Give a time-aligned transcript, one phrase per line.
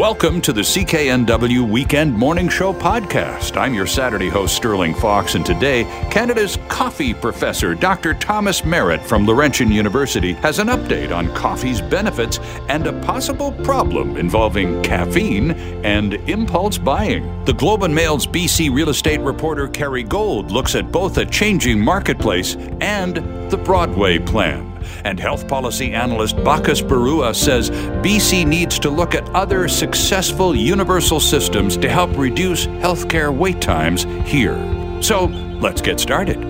[0.00, 3.58] Welcome to the CKNW Weekend Morning Show podcast.
[3.58, 8.14] I'm your Saturday host, Sterling Fox, and today, Canada's coffee professor, Dr.
[8.14, 12.38] Thomas Merritt from Laurentian University, has an update on coffee's benefits
[12.70, 15.50] and a possible problem involving caffeine
[15.84, 17.44] and impulse buying.
[17.44, 21.78] The Globe and Mail's BC real estate reporter, Kerry Gold, looks at both a changing
[21.78, 23.16] marketplace and
[23.50, 24.69] the Broadway plan.
[25.04, 31.20] And health policy analyst Bacchus Barua says BC needs to look at other successful universal
[31.20, 34.58] systems to help reduce healthcare wait times here.
[35.02, 35.26] So
[35.60, 36.49] let's get started.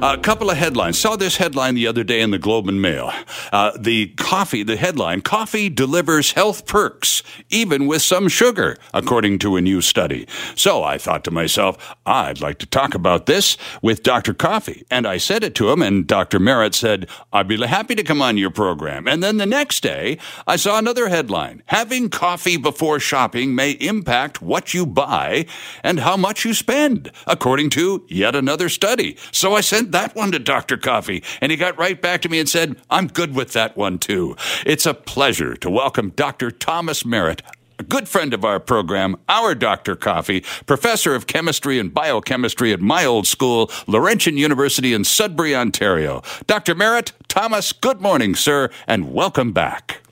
[0.00, 0.96] A couple of headlines.
[0.96, 3.12] Saw this headline the other day in the Globe and Mail.
[3.50, 9.56] Uh, the coffee, the headline, coffee delivers health perks, even with some sugar, according to
[9.56, 10.28] a new study.
[10.54, 14.34] So I thought to myself, I'd like to talk about this with Dr.
[14.34, 14.84] Coffee.
[14.88, 16.38] And I said it to him, and Dr.
[16.38, 19.08] Merritt said, I'd be happy to come on your program.
[19.08, 21.64] And then the next day, I saw another headline.
[21.66, 25.46] Having coffee before shopping may impact what you buy
[25.82, 29.16] and how much you spend, according to yet another study.
[29.32, 30.76] So I sent that one to Dr.
[30.76, 33.98] Coffee, and he got right back to me and said, I'm good with that one
[33.98, 34.36] too.
[34.64, 36.50] It's a pleasure to welcome Dr.
[36.50, 37.42] Thomas Merritt,
[37.78, 39.94] a good friend of our program, our Dr.
[39.94, 46.22] Coffee, professor of chemistry and biochemistry at my old school, Laurentian University in Sudbury, Ontario.
[46.46, 46.74] Dr.
[46.74, 50.02] Merritt, Thomas, good morning, sir, and welcome back.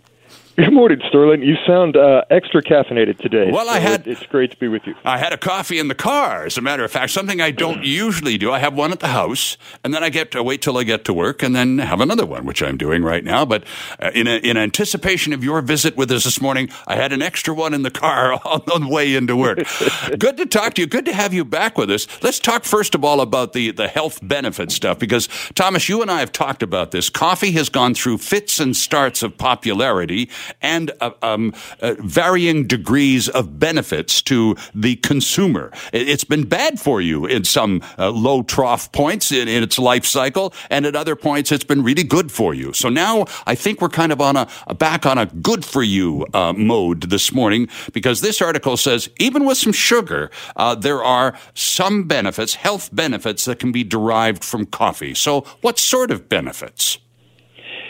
[0.57, 1.43] Good morning, Sterling.
[1.43, 3.51] You sound uh, extra caffeinated today.
[3.53, 4.07] Well, I had.
[4.07, 4.95] It's great to be with you.
[5.05, 7.85] I had a coffee in the car, as a matter of fact, something I don't
[7.85, 8.51] usually do.
[8.51, 11.05] I have one at the house, and then I get to wait till I get
[11.05, 13.45] to work, and then have another one, which I'm doing right now.
[13.45, 13.65] But
[14.01, 17.21] uh, in a, in anticipation of your visit with us this morning, I had an
[17.21, 19.59] extra one in the car on the way into work.
[20.19, 20.87] Good to talk to you.
[20.87, 22.07] Good to have you back with us.
[22.23, 26.11] Let's talk first of all about the the health benefit stuff, because Thomas, you and
[26.11, 27.11] I have talked about this.
[27.11, 30.31] Coffee has gone through fits and starts of popularity
[30.61, 35.73] and uh, um, uh, varying degrees of benefits to the consumer.
[35.93, 40.05] It's been bad for you in some uh, low trough points in, in, its life
[40.05, 42.73] cycle, and at other points it's been really good for you.
[42.73, 45.83] So now I think we're kind of on a, a back on a good for
[45.83, 51.03] you uh, mode this morning because this article says even with some sugar, uh, there
[51.03, 55.15] are some benefits, health benefits that can be derived from coffee.
[55.15, 56.99] So what sort of benefits?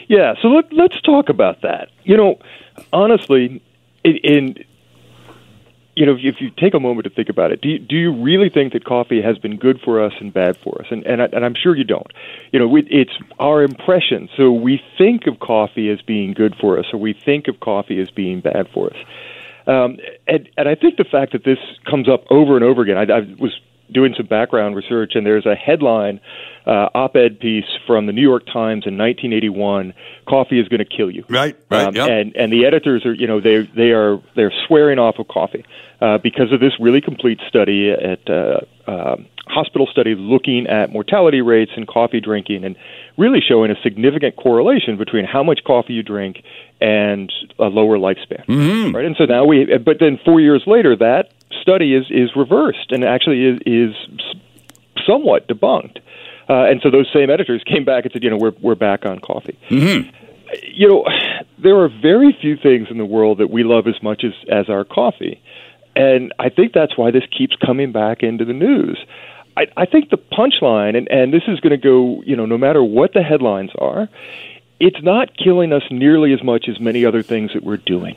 [0.08, 1.88] Yeah, so let, let's talk about that.
[2.04, 2.38] You know,
[2.92, 3.62] honestly,
[4.04, 4.64] in, in
[5.96, 8.12] you know, if you take a moment to think about it, do you, do you
[8.12, 10.86] really think that coffee has been good for us and bad for us?
[10.90, 12.12] And and, I, and I'm sure you don't.
[12.52, 14.28] You know, we, it's our impression.
[14.36, 17.98] So we think of coffee as being good for us, or we think of coffee
[18.00, 18.96] as being bad for us.
[19.66, 19.96] Um,
[20.28, 21.58] and and I think the fact that this
[21.90, 22.98] comes up over and over again.
[22.98, 23.58] I, I was
[23.92, 26.20] doing some background research, and there's a headline
[26.66, 29.94] uh, op-ed piece from the New York Times in 1981.
[30.28, 31.24] Coffee is going to kill you.
[31.28, 31.56] Right.
[31.70, 31.86] Right.
[31.86, 32.10] Um, yep.
[32.10, 35.64] And and the editors are you know they they are they're swearing off of coffee
[36.00, 39.16] uh, because of this really complete study at uh, uh,
[39.46, 42.76] hospital study looking at mortality rates and coffee drinking and
[43.16, 46.42] really showing a significant correlation between how much coffee you drink
[46.80, 48.44] and a lower lifespan.
[48.46, 48.94] Mm-hmm.
[48.94, 49.04] Right.
[49.04, 53.04] And so now we but then four years later that study is is reversed and
[53.04, 53.94] actually is, is
[55.06, 55.98] somewhat debunked.
[56.48, 59.04] Uh, and so those same editors came back and said, you know, we're we're back
[59.04, 59.58] on coffee.
[59.68, 60.10] Mm-hmm.
[60.72, 61.04] You know,
[61.58, 64.68] there are very few things in the world that we love as much as as
[64.68, 65.42] our coffee,
[65.96, 68.98] and I think that's why this keeps coming back into the news.
[69.56, 72.58] I, I think the punchline, and, and this is going to go, you know, no
[72.58, 74.08] matter what the headlines are,
[74.80, 78.16] it's not killing us nearly as much as many other things that we're doing.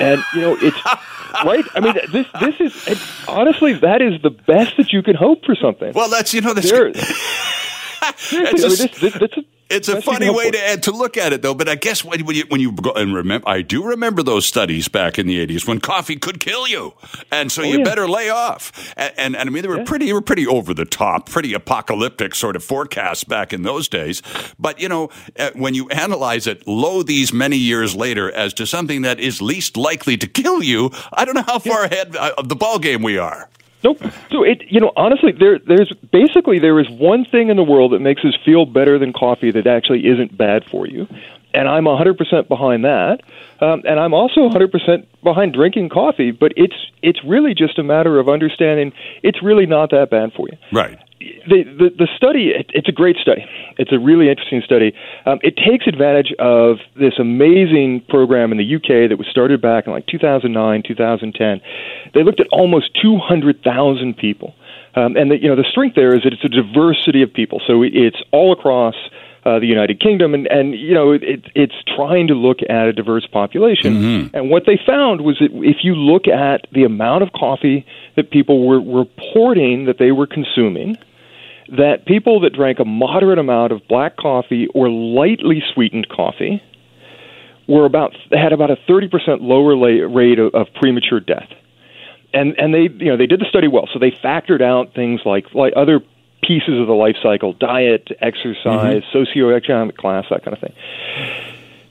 [0.00, 0.78] And you know, it's
[1.44, 1.64] right.
[1.74, 5.54] I mean, this this is honestly that is the best that you can hope for
[5.54, 5.92] something.
[5.94, 6.70] Well, that's you know that's.
[6.70, 6.92] There,
[8.16, 11.32] Seriously, I mean, this, this, this, this, it's a funny way to to look at
[11.32, 11.54] it, though.
[11.54, 14.46] But I guess when, when you when you go and remember, I do remember those
[14.46, 16.94] studies back in the '80s when coffee could kill you,
[17.30, 17.84] and so oh, you yeah.
[17.84, 18.94] better lay off.
[18.96, 19.84] And, and, and I mean, they were yeah.
[19.84, 23.88] pretty, they were pretty over the top, pretty apocalyptic sort of forecasts back in those
[23.88, 24.22] days.
[24.58, 28.66] But you know, uh, when you analyze it, lo, these many years later, as to
[28.66, 31.86] something that is least likely to kill you, I don't know how far yeah.
[31.86, 33.48] ahead of the ball game we are.
[33.82, 33.98] Nope.
[34.30, 37.92] So it, you know, honestly, there, there's basically there is one thing in the world
[37.92, 41.06] that makes us feel better than coffee that actually isn't bad for you,
[41.54, 43.20] and I'm 100% behind that.
[43.60, 48.18] Um, and I'm also 100% behind drinking coffee, but it's it's really just a matter
[48.18, 48.92] of understanding
[49.22, 50.58] it's really not that bad for you.
[50.72, 50.98] Right.
[51.20, 53.44] The, the, the study, it, it's a great study.
[53.76, 54.94] It's a really interesting study.
[55.26, 59.86] Um, it takes advantage of this amazing program in the UK that was started back
[59.86, 61.60] in like 2009, 2010.
[62.14, 64.54] They looked at almost 200,000 people.
[64.94, 67.60] Um, and the, you know the strength there is that it's a diversity of people.
[67.66, 68.94] So it's all across
[69.44, 71.22] uh, the United Kingdom, and and you know it,
[71.54, 73.94] it's trying to look at a diverse population.
[73.94, 74.36] Mm-hmm.
[74.36, 77.86] And what they found was that if you look at the amount of coffee
[78.16, 80.96] that people were reporting that they were consuming,
[81.76, 86.62] that people that drank a moderate amount of black coffee or lightly sweetened coffee
[87.66, 89.76] were about had about a 30% lower
[90.08, 91.48] rate of, of premature death.
[92.32, 95.20] And and they you know they did the study well, so they factored out things
[95.24, 96.00] like like other
[96.42, 99.18] pieces of the life cycle, diet, exercise, mm-hmm.
[99.18, 100.74] socioeconomic class, that kind of thing.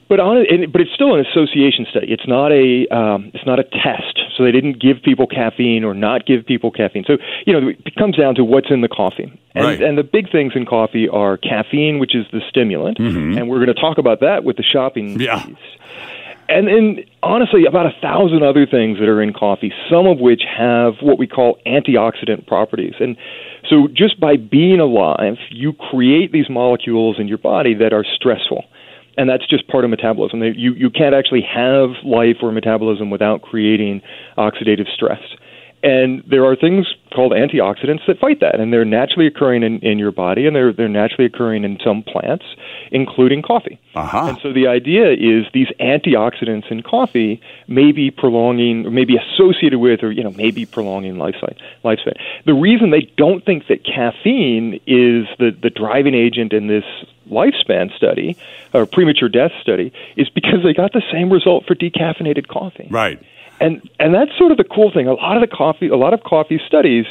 [0.09, 2.07] But on it, but it's still an association study.
[2.09, 4.19] It's not a um, it's not a test.
[4.37, 7.03] So they didn't give people caffeine or not give people caffeine.
[7.05, 9.31] So you know it comes down to what's in the coffee.
[9.53, 9.81] And, right.
[9.81, 13.37] and the big things in coffee are caffeine, which is the stimulant, mm-hmm.
[13.37, 15.43] and we're going to talk about that with the shopping yeah.
[15.43, 15.57] piece.
[16.49, 20.43] And then, honestly, about a thousand other things that are in coffee, some of which
[20.47, 22.93] have what we call antioxidant properties.
[22.99, 23.17] And
[23.69, 28.63] so, just by being alive, you create these molecules in your body that are stressful
[29.17, 30.41] and that's just part of metabolism.
[30.43, 34.01] You you can't actually have life or metabolism without creating
[34.37, 35.21] oxidative stress.
[35.83, 36.87] And there are things
[37.17, 40.71] called antioxidants that fight that, and they're naturally occurring in, in your body, and they're
[40.71, 42.45] they're naturally occurring in some plants,
[42.91, 43.79] including coffee.
[43.95, 44.27] Uh-huh.
[44.27, 49.17] And so the idea is these antioxidants in coffee may be prolonging, or may be
[49.17, 51.57] associated with, or you know, maybe prolonging lifespan.
[51.83, 52.19] Lifespan.
[52.45, 56.85] The reason they don't think that caffeine is the the driving agent in this
[57.31, 58.37] lifespan study
[58.75, 62.87] or premature death study is because they got the same result for decaffeinated coffee.
[62.91, 63.19] Right
[63.59, 65.07] and and that's sort of the cool thing.
[65.07, 67.05] A lot of the coffee, a lot of coffee studies,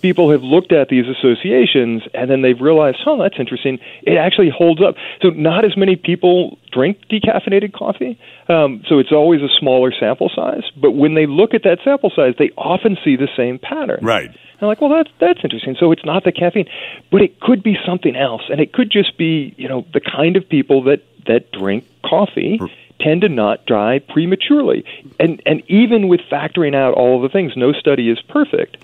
[0.00, 3.78] people have looked at these associations and then they've realized, oh, that's interesting.
[4.02, 4.96] It actually holds up.
[5.20, 8.18] So not as many people drink decaffeinated coffee.
[8.48, 10.64] Um, so it's always a smaller sample size.
[10.76, 14.00] But when they look at that sample size, they often see the same pattern.
[14.02, 14.30] Right.
[14.60, 15.76] And like, well, that's that's interesting.
[15.78, 16.68] So it's not the caffeine,
[17.10, 20.36] but it could be something else, and it could just be, you know, the kind
[20.36, 22.60] of people that that drink coffee
[23.00, 24.84] tend to not die prematurely.
[25.18, 28.76] And and even with factoring out all of the things, no study is perfect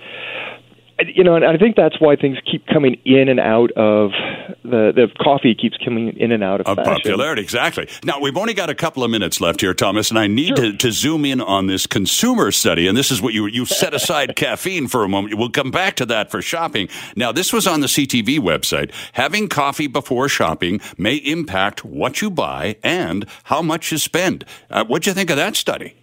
[1.04, 4.12] you know, and I think that's why things keep coming in and out of
[4.62, 7.42] the the coffee keeps coming in and out of, of popularity.
[7.42, 7.88] Exactly.
[8.02, 10.72] Now we've only got a couple of minutes left here, Thomas, and I need sure.
[10.72, 12.86] to, to zoom in on this consumer study.
[12.86, 15.34] And this is what you you set aside caffeine for a moment.
[15.34, 16.88] We'll come back to that for shopping.
[17.14, 18.90] Now this was on the CTV website.
[19.12, 24.44] Having coffee before shopping may impact what you buy and how much you spend.
[24.70, 25.94] Uh, what do you think of that study?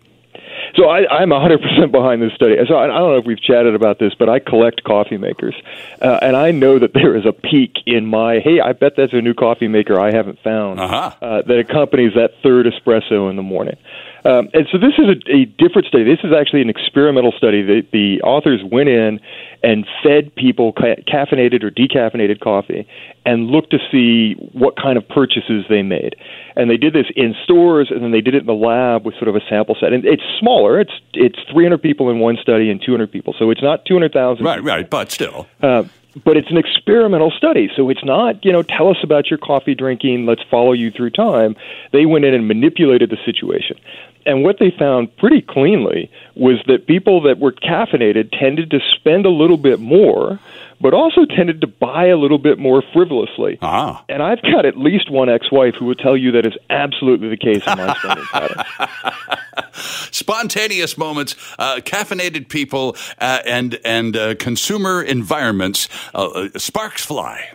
[0.75, 2.55] So I, I'm 100% behind this study.
[2.67, 5.55] So I, I don't know if we've chatted about this, but I collect coffee makers,
[6.01, 9.13] uh, and I know that there is a peak in my hey, I bet that's
[9.13, 11.11] a new coffee maker I haven't found uh-huh.
[11.21, 13.77] uh, that accompanies that third espresso in the morning.
[14.25, 16.03] Um, and so this is a, a different study.
[16.03, 17.61] This is actually an experimental study.
[17.61, 19.19] The, the authors went in
[19.63, 22.87] and fed people ca- caffeinated or decaffeinated coffee
[23.25, 26.15] and looked to see what kind of purchases they made.
[26.55, 29.15] And they did this in stores, and then they did it in the lab with
[29.15, 29.91] sort of a sample set.
[29.91, 30.79] And it's smaller.
[30.79, 33.35] It's it's 300 people in one study and 200 people.
[33.37, 34.43] So it's not 200,000.
[34.43, 35.47] Right, right, but still.
[35.61, 35.83] Uh,
[36.23, 39.73] but it's an experimental study, so it's not, you know, tell us about your coffee
[39.73, 41.55] drinking, let's follow you through time.
[41.91, 43.79] They went in and manipulated the situation.
[44.25, 49.25] And what they found pretty cleanly was that people that were caffeinated tended to spend
[49.25, 50.39] a little bit more,
[50.79, 53.57] but also tended to buy a little bit more frivolously.
[53.61, 54.03] Ah.
[54.07, 57.29] And I've got at least one ex wife who will tell you that is absolutely
[57.29, 59.73] the case in my spending.
[60.11, 67.49] Spontaneous moments, uh, caffeinated people, uh, and, and uh, consumer environments, uh, uh, sparks fly.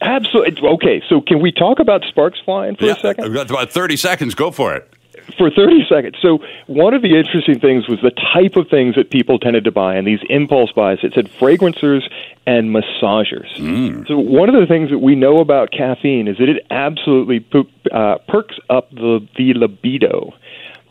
[0.00, 0.66] Absolutely.
[0.66, 3.24] Okay, so can we talk about sparks flying for yeah, a second?
[3.24, 4.34] We've got about 30 seconds.
[4.34, 4.90] Go for it
[5.36, 6.16] for 30 seconds.
[6.20, 9.72] So, one of the interesting things was the type of things that people tended to
[9.72, 10.98] buy, and these impulse buys.
[11.02, 12.02] It said fragrancers
[12.46, 13.54] and massagers.
[13.56, 14.06] Mm.
[14.08, 17.44] So, one of the things that we know about caffeine is that it absolutely
[17.92, 20.32] uh, perks up the, the libido.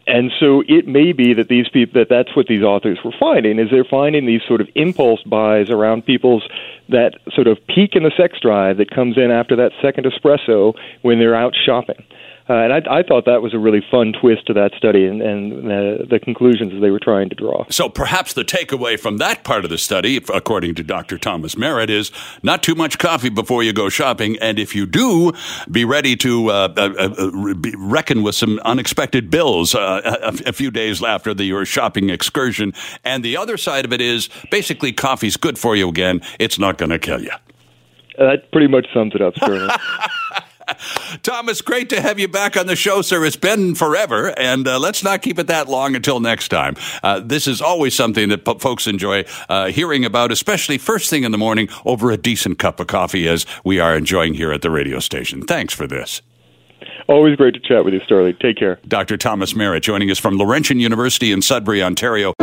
[0.10, 3.60] And so it may be that these people that that's what these authors were finding
[3.60, 6.50] is they're finding these sort of impulse buys around people's
[6.89, 10.74] that sort of peak in the sex drive that comes in after that second espresso
[11.03, 12.03] when they're out shopping.
[12.50, 15.22] Uh, and I, I, thought that was a really fun twist to that study and,
[15.22, 17.63] and uh, the conclusions they were trying to draw.
[17.70, 21.20] So perhaps the takeaway from that part of the study, according to Dr.
[21.20, 24.36] Thomas Merritt, is not too much coffee before you go shopping.
[24.41, 25.32] And if you do,
[25.70, 30.72] be ready to uh, uh, uh reckon with some unexpected bills uh, a, a, few
[30.72, 32.74] days after the, your shopping excursion.
[33.03, 36.22] And the other side of it is basically coffee's good for you again.
[36.39, 37.32] It's not going to kill you.
[38.18, 39.70] That pretty much sums it up, Sterling.
[41.23, 43.23] Thomas, great to have you back on the show, sir.
[43.25, 46.75] It's been forever, and uh, let's not keep it that long until next time.
[47.03, 51.31] Uh, this is always something that folks enjoy uh, hearing about, especially first thing in
[51.31, 54.69] the morning over a decent cup of coffee, as we are enjoying here at the
[54.69, 55.41] radio station.
[55.41, 56.21] Thanks for this.
[57.07, 58.35] Always great to chat with you, Sterling.
[58.39, 58.79] Take care.
[58.88, 59.17] Dr.
[59.17, 62.33] Thomas Merritt joining us from Laurentian University in Sudbury, Ontario.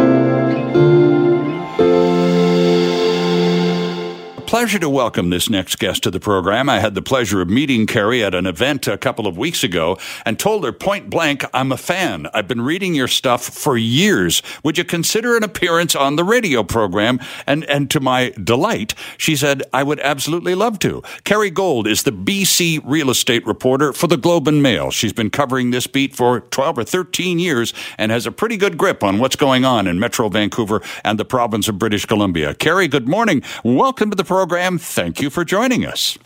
[4.57, 6.71] Pleasure to welcome this next guest to the program.
[6.71, 9.99] I had the pleasure of meeting Kerry at an event a couple of weeks ago
[10.25, 12.27] and told her point blank, I'm a fan.
[12.33, 14.43] I've been reading your stuff for years.
[14.65, 17.21] Would you consider an appearance on the radio program?
[17.47, 21.03] And, and to my delight, she said, I would absolutely love to.
[21.25, 24.91] Kerry Gold is the BC real estate reporter for the Globe and Mail.
[24.91, 28.79] She's been covering this beat for 12 or 13 years and has a pretty good
[28.79, 32.55] grip on what's going on in Metro Vancouver and the province of British Columbia.
[32.55, 33.43] Kerry, good morning.
[33.63, 34.79] Welcome to the program program.
[34.79, 36.19] Thank you for joining us.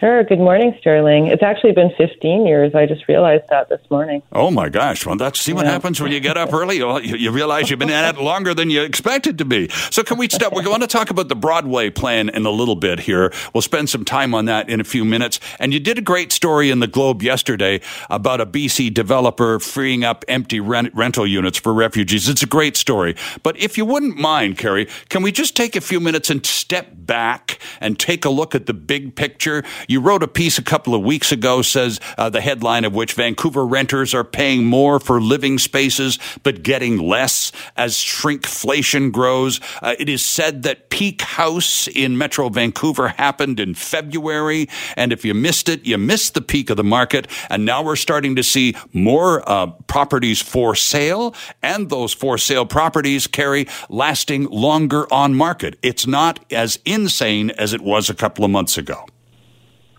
[0.00, 0.24] Sure.
[0.24, 1.26] Good morning, Sterling.
[1.26, 2.74] It's actually been 15 years.
[2.74, 4.22] I just realized that this morning.
[4.32, 5.04] Oh my gosh!
[5.04, 5.72] Well, that's see what yeah.
[5.72, 6.78] happens when you get up early.
[6.78, 9.68] You, you realize you've been at it longer than you expected to be.
[9.90, 10.54] So, can we step?
[10.54, 13.30] We want to talk about the Broadway plan in a little bit here.
[13.52, 15.38] We'll spend some time on that in a few minutes.
[15.58, 20.02] And you did a great story in the Globe yesterday about a BC developer freeing
[20.02, 22.26] up empty rent, rental units for refugees.
[22.26, 23.16] It's a great story.
[23.42, 26.88] But if you wouldn't mind, Kerry, can we just take a few minutes and step
[26.94, 29.62] back and take a look at the big picture?
[29.90, 33.14] You wrote a piece a couple of weeks ago, says uh, the headline of which
[33.14, 39.60] Vancouver renters are paying more for living spaces, but getting less as shrinkflation grows.
[39.82, 44.68] Uh, it is said that peak house in Metro Vancouver happened in February.
[44.94, 47.26] And if you missed it, you missed the peak of the market.
[47.48, 52.64] And now we're starting to see more uh, properties for sale and those for sale
[52.64, 55.80] properties carry lasting longer on market.
[55.82, 59.04] It's not as insane as it was a couple of months ago.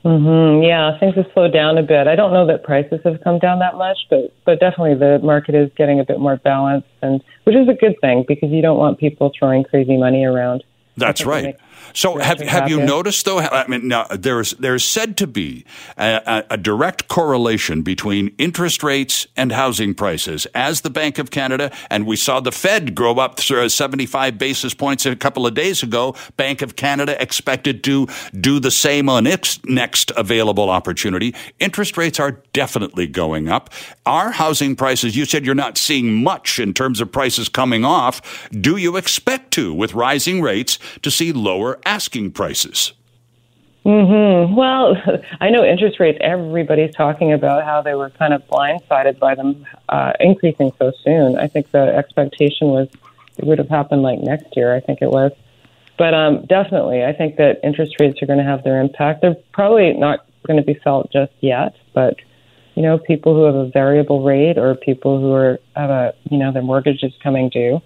[0.04, 0.64] Mm-hmm.
[0.64, 2.08] Yeah, things have slowed down a bit.
[2.08, 5.54] I don't know that prices have come down that much, but but definitely the market
[5.54, 8.78] is getting a bit more balanced, and which is a good thing because you don't
[8.78, 10.64] want people throwing crazy money around.
[10.98, 11.56] That's right.
[11.94, 13.40] So have have you noticed though?
[13.40, 15.66] I mean, now there's there's said to be
[15.98, 20.46] a, a, direct correlation between interest rates and housing prices.
[20.54, 24.74] As the Bank of Canada and we saw the Fed grow up uh, 75 basis
[24.74, 26.16] points a couple of days ago.
[26.38, 28.08] Bank of Canada expected to
[28.40, 31.34] do the same on its next available opportunity.
[31.60, 33.70] Interest rates are definitely going up.
[34.06, 35.16] Our housing prices.
[35.16, 38.50] You said you're not seeing much in terms of prices coming off.
[38.52, 42.94] Do you expect to, with rising rates, to see lower asking prices.
[43.84, 44.54] Hmm.
[44.56, 44.96] Well,
[45.42, 46.20] I know interest rates.
[46.22, 51.38] Everybody's talking about how they were kind of blindsided by them uh, increasing so soon.
[51.38, 52.90] I think the expectation was
[53.38, 54.76] it would have happened like next year.
[54.76, 55.32] I think it was,
[55.98, 59.22] but um, definitely, I think that interest rates are going to have their impact.
[59.22, 62.18] They're probably not going to be felt just yet, but
[62.76, 66.38] you know, people who have a variable rate or people who are have a you
[66.38, 67.82] know their mortgage is coming due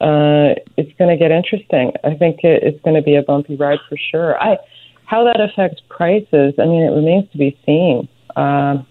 [0.00, 1.92] uh, it's going to get interesting.
[2.04, 4.40] I think it, it's going to be a bumpy ride for sure.
[4.40, 4.58] I,
[5.06, 8.08] how that affects prices, I mean, it remains to be seen.
[8.36, 8.82] Uh,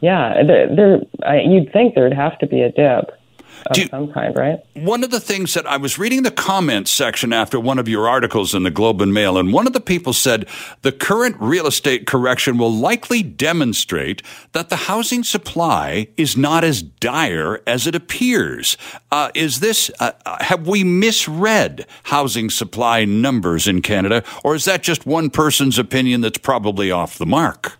[0.00, 3.15] yeah, there, there I, you'd think there'd have to be a dip
[3.66, 4.60] of you, some kind, right?
[4.74, 8.08] One of the things that I was reading the comments section after one of your
[8.08, 10.46] articles in the Globe and Mail, and one of the people said
[10.82, 14.22] the current real estate correction will likely demonstrate
[14.52, 18.76] that the housing supply is not as dire as it appears.
[19.10, 24.82] Uh, is this, uh, have we misread housing supply numbers in Canada, or is that
[24.82, 27.78] just one person's opinion that's probably off the mark?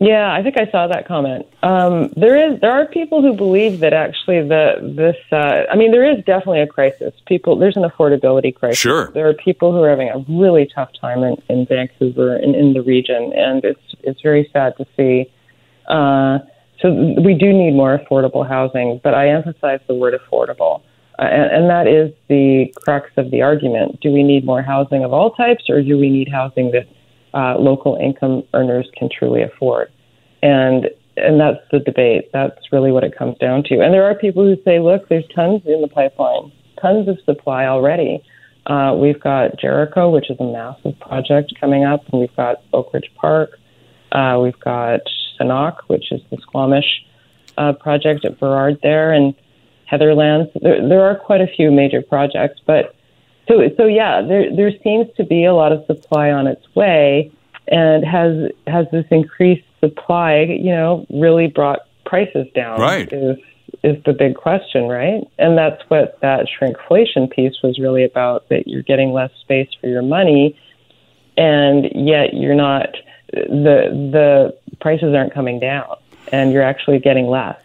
[0.00, 1.46] Yeah, I think I saw that comment.
[1.62, 5.90] Um, there is there are people who believe that actually the this uh, I mean
[5.90, 7.12] there is definitely a crisis.
[7.26, 8.78] People there's an affordability crisis.
[8.78, 9.10] Sure.
[9.12, 12.74] There are people who are having a really tough time in, in Vancouver and in
[12.74, 15.32] the region, and it's it's very sad to see.
[15.88, 16.38] Uh,
[16.80, 20.82] so we do need more affordable housing, but I emphasize the word affordable.
[21.18, 24.00] Uh, and, and that is the crux of the argument.
[24.00, 26.86] Do we need more housing of all types, or do we need housing that
[27.34, 29.90] uh, local income earners can truly afford.
[30.42, 32.30] And and that's the debate.
[32.32, 33.80] That's really what it comes down to.
[33.80, 37.66] And there are people who say, look, there's tons in the pipeline, tons of supply
[37.66, 38.22] already.
[38.66, 43.12] Uh, we've got Jericho, which is a massive project coming up, and we've got Oakridge
[43.16, 43.58] Park.
[44.12, 45.00] Uh, we've got
[45.40, 47.04] Senakw, which is the Squamish
[47.56, 49.34] uh, project at Burrard there, and
[49.90, 50.50] Heatherlands.
[50.60, 52.94] There, there are quite a few major projects, but
[53.48, 57.32] so, so yeah, there there seems to be a lot of supply on its way,
[57.66, 62.80] and has has this increased supply, you know, really brought prices down?
[62.80, 63.12] Right.
[63.12, 63.38] Is
[63.84, 65.22] is the big question, right?
[65.38, 68.48] And that's what that shrinkflation piece was really about.
[68.48, 70.58] That you're getting less space for your money,
[71.36, 72.88] and yet you're not
[73.32, 75.96] the the prices aren't coming down,
[76.32, 77.60] and you're actually getting less.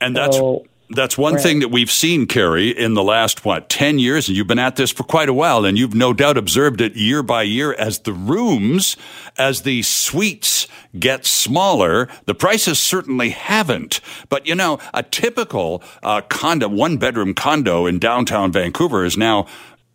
[0.00, 1.42] And that's So- that's one Right.
[1.42, 4.76] thing that we've seen, Kerry, in the last what ten years, and you've been at
[4.76, 8.00] this for quite a while, and you've no doubt observed it year by year as
[8.00, 8.96] the rooms,
[9.36, 10.66] as the suites
[10.98, 12.08] get smaller.
[12.26, 17.98] The prices certainly haven't, but you know, a typical uh, condo, one bedroom condo in
[17.98, 19.46] downtown Vancouver is now.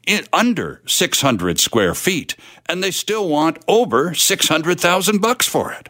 [0.05, 2.35] In under 600 square feet,
[2.67, 5.87] and they still want over 600,000 bucks for it.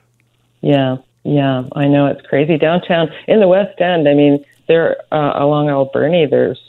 [0.62, 4.08] Yeah, yeah, I know it's crazy downtown in the West End.
[4.08, 6.60] I mean, there uh, along Alberni, there's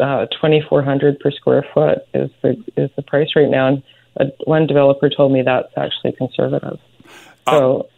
[0.00, 3.82] uh, twenty four hundred per square foot is the is the price right now, and
[4.18, 6.78] uh, one developer told me that's actually conservative.
[7.48, 7.88] So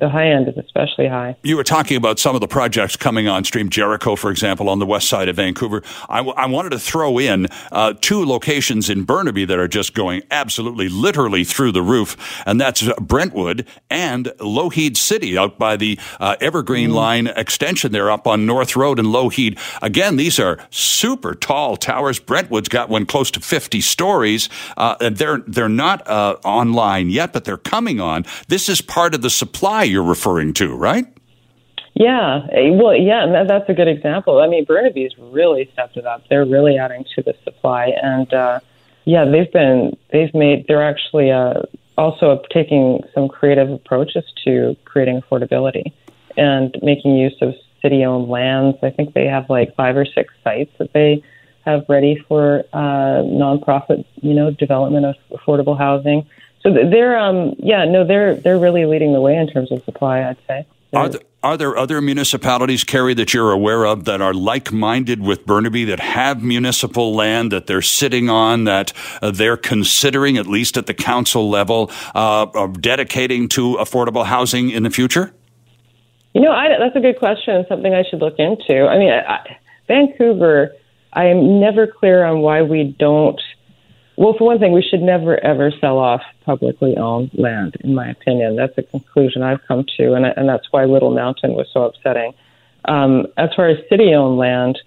[0.00, 1.36] the high end is especially high.
[1.42, 4.78] You were talking about some of the projects coming on stream, Jericho, for example, on
[4.78, 5.82] the west side of Vancouver.
[6.08, 9.94] I, w- I wanted to throw in uh, two locations in Burnaby that are just
[9.94, 15.98] going absolutely, literally through the roof, and that's Brentwood and Lougheed City out by the
[16.20, 19.58] uh, Evergreen Line extension there up on North Road in Lougheed.
[19.82, 22.18] Again, these are super tall towers.
[22.18, 27.32] Brentwood's got one close to 50 stories, uh, and they're they're not uh, online yet,
[27.32, 28.24] but they're coming on.
[28.48, 31.06] This is part of the supply you're referring to, right?
[31.94, 34.40] Yeah, eh, well, yeah, that's a good example.
[34.40, 36.24] I mean, Burnaby's really stepped it up.
[36.28, 38.60] They're really adding to the supply, and uh,
[39.04, 41.62] yeah, they've been they've made they're actually uh,
[41.96, 45.92] also taking some creative approaches to creating affordability
[46.36, 48.78] and making use of city-owned lands.
[48.82, 51.22] I think they have like five or six sites that they
[51.64, 56.26] have ready for uh, nonprofit, you know, development of affordable housing.
[56.64, 60.22] So they're, um, yeah, no, they're they're really leading the way in terms of supply.
[60.22, 60.66] I'd say.
[60.94, 65.20] Are there, are there other municipalities, Kerry, that you're aware of that are like minded
[65.20, 70.46] with Burnaby that have municipal land that they're sitting on, that uh, they're considering, at
[70.46, 75.34] least at the council level, uh, of dedicating to affordable housing in the future?
[76.32, 77.64] You know, I, that's a good question.
[77.68, 78.86] Something I should look into.
[78.86, 80.72] I mean, I, I, Vancouver.
[81.12, 83.40] I am never clear on why we don't.
[84.16, 87.76] Well, for one thing, we should never ever sell off publicly owned land.
[87.80, 91.54] In my opinion, that's a conclusion I've come to, and, and that's why Little Mountain
[91.54, 92.32] was so upsetting.
[92.84, 94.78] Um, as far as city-owned land,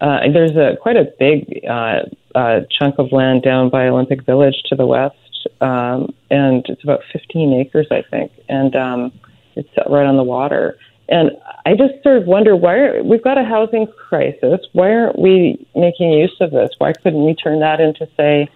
[0.00, 2.00] uh, there's a quite a big uh,
[2.34, 5.16] uh, chunk of land down by Olympic Village to the west,
[5.60, 9.12] um, and it's about 15 acres, I think, and um,
[9.56, 10.78] it's right on the water.
[11.08, 11.30] And
[11.64, 14.60] I just sort of wonder why are, we've got a housing crisis.
[14.72, 16.70] Why aren't we making use of this?
[16.78, 18.48] Why couldn't we turn that into, say,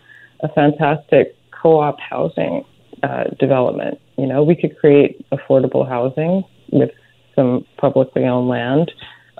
[0.42, 2.64] a fantastic co-op housing
[3.02, 3.98] uh, development?
[4.18, 6.90] You know, we could create affordable housing with
[7.34, 8.92] some publicly owned land.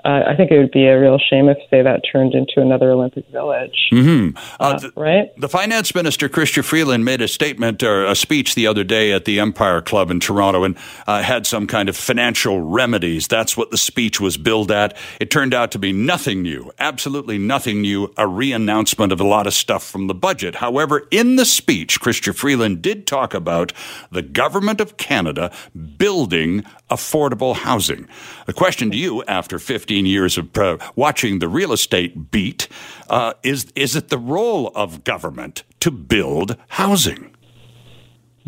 [0.05, 2.91] Uh, I think it would be a real shame if, say, that turned into another
[2.91, 3.89] Olympic Village.
[3.91, 4.37] Mm-hmm.
[4.59, 5.31] Uh, right?
[5.37, 9.23] The finance minister, Chrystia Freeland, made a statement or a speech the other day at
[9.23, 13.27] the Empire Club in Toronto and uh, had some kind of financial remedies.
[13.27, 14.97] That's what the speech was billed at.
[15.21, 19.47] It turned out to be nothing new, absolutely nothing new, a re-announcement of a lot
[19.47, 20.55] of stuff from the budget.
[20.55, 23.71] However, in the speech, Chrystia Freeland did talk about
[24.11, 25.49] the government of Canada
[25.97, 28.07] building affordable housing.
[28.45, 29.57] The question to you, after
[29.93, 32.67] 15 years of uh, watching the real estate beat,
[33.11, 37.29] uh, is is it the role of government to build housing?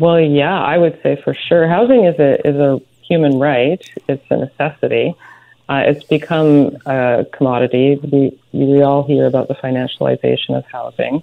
[0.00, 1.68] Well, yeah, I would say for sure.
[1.68, 3.80] Housing is a is a human right.
[4.08, 5.14] It's a necessity.
[5.68, 8.00] Uh, it's become a commodity.
[8.02, 11.22] We we all hear about the financialization of housing.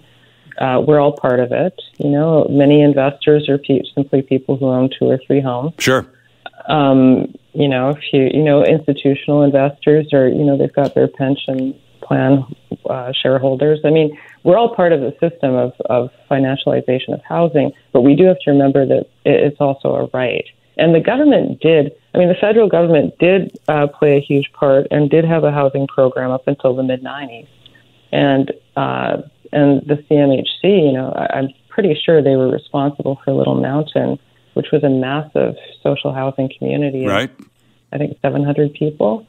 [0.57, 1.81] Uh, we're all part of it.
[1.97, 5.73] You know, many investors are pe- simply people who own two or three homes.
[5.79, 6.05] Sure.
[6.67, 11.07] Um, you know, if you you know institutional investors or you know they've got their
[11.07, 12.45] pension plan
[12.89, 13.79] uh, shareholders.
[13.85, 18.15] I mean, we're all part of the system of, of financialization of housing, but we
[18.15, 20.45] do have to remember that it's also a right.
[20.77, 21.91] And the government did.
[22.13, 25.51] I mean, the federal government did uh, play a huge part and did have a
[25.51, 27.47] housing program up until the mid '90s,
[28.11, 29.17] and uh,
[29.51, 30.87] and the CMHC.
[30.87, 34.17] You know, I, I'm pretty sure they were responsible for Little Mountain,
[34.53, 37.05] which was a massive social housing community.
[37.05, 37.31] Right.
[37.91, 39.25] I think 700 people.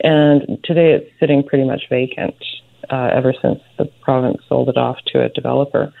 [0.00, 2.34] And today it's sitting pretty much vacant
[2.90, 5.92] uh, ever since the province sold it off to a developer.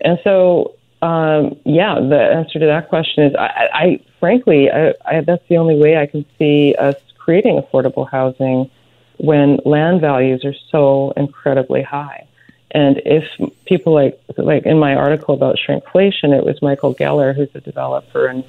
[0.00, 5.20] And so, um, yeah, the answer to that question is I, I, frankly, I, I,
[5.22, 8.70] that's the only way I can see us creating affordable housing
[9.18, 12.25] when land values are so incredibly high.
[12.76, 13.24] And if
[13.64, 18.26] people like, like in my article about shrinkflation, it was Michael Geller, who's a developer
[18.26, 18.44] and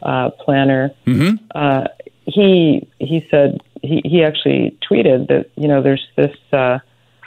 [0.00, 0.92] uh, planner.
[1.06, 1.44] Mm-hmm.
[1.54, 1.84] Uh,
[2.24, 6.78] he he said he, he actually tweeted that you know there's this uh,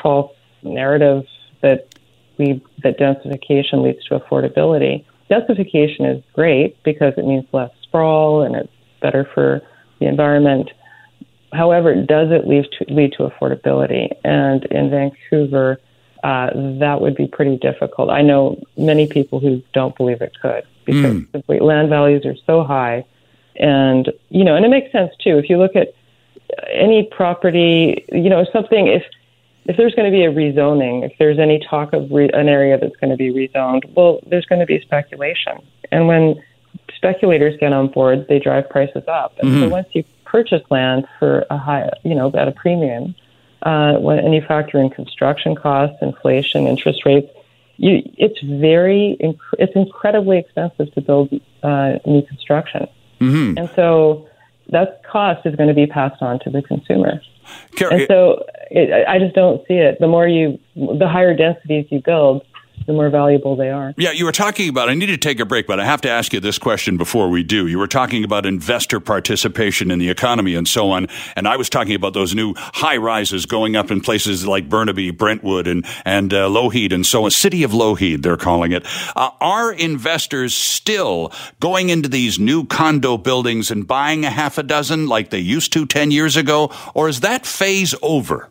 [0.02, 1.24] false narrative
[1.62, 1.94] that
[2.40, 5.06] we that densification leads to affordability.
[5.30, 9.62] Densification is great because it means less sprawl and it's better for
[10.00, 10.72] the environment.
[11.54, 14.10] However, does it lead to, lead to affordability?
[14.24, 15.80] And in Vancouver,
[16.24, 18.10] uh, that would be pretty difficult.
[18.10, 21.62] I know many people who don't believe it could because mm.
[21.62, 23.06] land values are so high.
[23.56, 25.38] And, you know, and it makes sense too.
[25.38, 25.94] If you look at
[26.72, 29.04] any property, you know, something, if,
[29.66, 32.78] if there's going to be a rezoning, if there's any talk of re- an area
[32.78, 35.62] that's going to be rezoned, well, there's going to be speculation.
[35.92, 36.42] And when
[36.96, 39.38] speculators get on board, they drive prices up.
[39.40, 39.62] And mm-hmm.
[39.62, 43.16] so once you purchase land for a high, you know, at a premium,
[43.64, 47.30] uh, when and you factor in construction costs, inflation, interest rates,
[47.78, 49.18] you, it's very,
[49.58, 51.30] it's incredibly expensive to build
[51.64, 52.88] uh, new construction.
[53.20, 53.58] Mm-hmm.
[53.58, 54.28] And so
[54.70, 57.22] that cost is going to be passed on to the consumer.
[57.92, 60.00] and so it, I just don't see it.
[60.00, 62.46] The more you, the higher densities you build,
[62.86, 63.94] the more valuable they are.
[63.98, 66.10] Yeah, you were talking about, I need to take a break, but I have to
[66.10, 67.68] ask you this question before we do.
[67.68, 71.70] You were talking about investor participation in the economy and so on, and I was
[71.70, 76.34] talking about those new high rises going up in places like Burnaby, Brentwood, and, and
[76.34, 77.32] uh, Lougheed and so on.
[77.32, 78.86] City of Lougheed, they're calling it.
[79.16, 84.64] Uh, are investors still going into these new condo buildings and buying a half a
[84.64, 88.50] dozen like they used to 10 years ago, or is that phase over?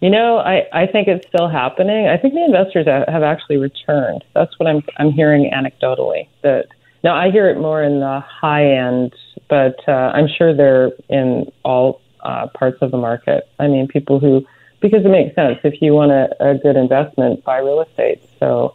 [0.00, 2.08] You know, I, I think it's still happening.
[2.08, 4.24] I think the investors have actually returned.
[4.34, 6.28] That's what I'm I'm hearing anecdotally.
[6.42, 6.68] That
[7.04, 9.14] now I hear it more in the high end,
[9.48, 13.48] but uh, I'm sure they're in all uh, parts of the market.
[13.58, 14.46] I mean, people who
[14.80, 18.22] because it makes sense if you want a, a good investment, buy real estate.
[18.38, 18.74] So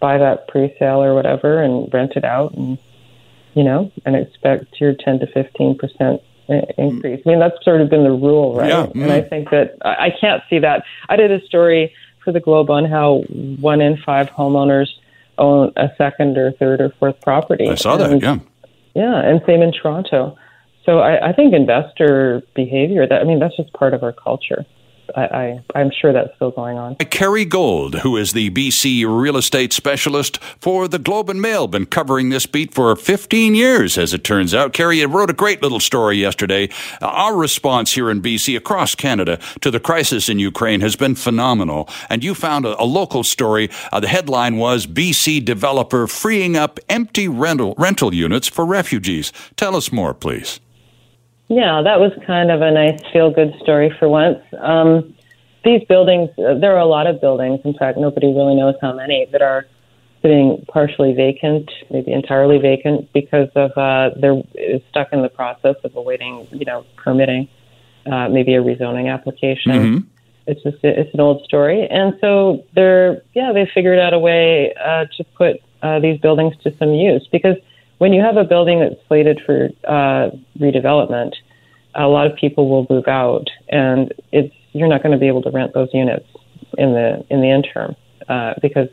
[0.00, 2.78] buy that pre-sale or whatever and rent it out, and
[3.52, 7.20] you know, and expect your 10 to 15 percent increase.
[7.20, 7.26] Mm.
[7.26, 8.68] I mean, that's sort of been the rule, right?
[8.68, 8.86] Yeah.
[8.94, 9.28] And I mm.
[9.28, 10.84] think that I can't see that.
[11.08, 13.24] I did a story for the Globe on how
[13.60, 14.88] one in five homeowners
[15.38, 17.68] own a second or third or fourth property.
[17.68, 18.38] I saw and, that, yeah.
[18.94, 20.36] Yeah, and same in Toronto.
[20.84, 24.66] So I, I think investor behavior, that I mean, that's just part of our culture.
[25.16, 26.96] I, I, am sure that's still going on.
[26.96, 31.86] Kerry Gold, who is the BC real estate specialist for the Globe and Mail, been
[31.86, 34.72] covering this beat for 15 years, as it turns out.
[34.72, 36.68] Kerry wrote a great little story yesterday.
[37.00, 41.88] Our response here in BC, across Canada, to the crisis in Ukraine has been phenomenal.
[42.08, 43.70] And you found a, a local story.
[43.92, 49.32] Uh, the headline was BC developer freeing up empty rental rental units for refugees.
[49.56, 50.60] Tell us more, please.
[51.52, 54.38] Yeah, that was kind of a nice feel good story for once.
[54.58, 55.14] Um,
[55.64, 58.94] these buildings, uh, there are a lot of buildings, in fact, nobody really knows how
[58.94, 59.66] many, that are
[60.22, 64.42] sitting partially vacant, maybe entirely vacant, because of uh, they're
[64.88, 67.48] stuck in the process of awaiting, you know, permitting,
[68.10, 69.72] uh, maybe a rezoning application.
[69.72, 69.98] Mm-hmm.
[70.46, 74.74] It's just it's an old story, and so they're yeah they figured out a way
[74.74, 77.56] uh, to put uh, these buildings to some use because
[78.02, 81.34] when you have a building that's slated for uh, redevelopment,
[81.94, 85.40] a lot of people will move out, and it's you're not going to be able
[85.42, 86.26] to rent those units
[86.76, 87.94] in the in the interim
[88.28, 88.88] uh, because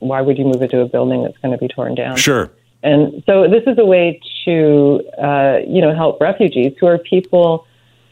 [0.00, 2.16] why would you move it to a building that's going to be torn down?
[2.16, 2.50] Sure.
[2.82, 7.68] And so this is a way to uh, you know help refugees who are people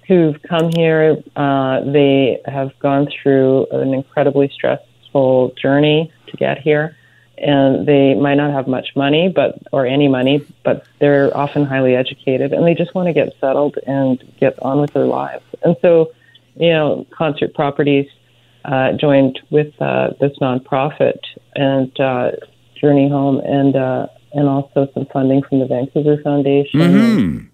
[0.06, 1.16] who've come here.
[1.34, 6.96] Uh, they have gone through an incredibly stressful journey to get here
[7.40, 11.94] and they might not have much money, but or any money, but they're often highly
[11.94, 15.44] educated, and they just want to get settled and get on with their lives.
[15.62, 16.12] And so,
[16.56, 18.08] you know, Concert Properties
[18.64, 21.18] uh, joined with uh, this nonprofit
[21.54, 22.32] and uh,
[22.74, 26.80] Journey Home, and uh, and also some funding from the Vancouver Foundation.
[26.80, 27.44] Mm-hmm.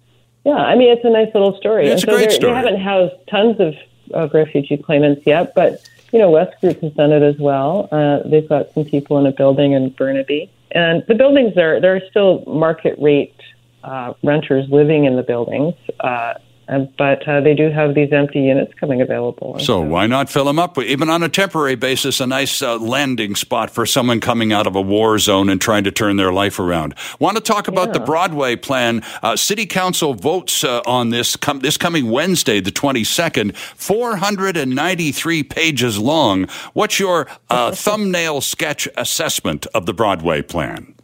[0.45, 1.87] Yeah, I mean, it's a nice little story.
[1.87, 2.53] It's and so a great story.
[2.53, 3.73] They haven't housed tons of,
[4.13, 7.87] of refugee claimants yet, but you know, West Group has done it as well.
[7.91, 11.95] Uh, they've got some people in a building in Burnaby, and the buildings are there
[11.95, 13.35] are still market rate
[13.83, 15.75] uh, renters living in the buildings.
[15.99, 16.35] Uh,
[16.67, 19.57] but uh, they do have these empty units coming available.
[19.59, 20.77] So, so, why not fill them up?
[20.79, 24.75] Even on a temporary basis, a nice uh, landing spot for someone coming out of
[24.75, 26.95] a war zone and trying to turn their life around.
[27.19, 27.93] Want to talk about yeah.
[27.93, 29.03] the Broadway plan?
[29.21, 33.55] Uh, City Council votes uh, on this com- this coming Wednesday, the twenty second.
[33.57, 36.47] Four hundred and ninety three pages long.
[36.73, 40.94] What's your uh, thumbnail sketch assessment of the Broadway plan?